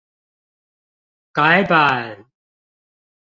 [1.37, 2.25] 改版